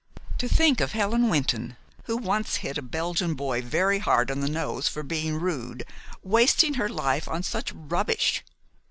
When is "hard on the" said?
3.99-4.49